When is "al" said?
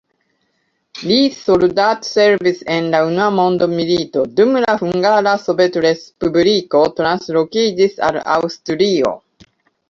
8.11-8.19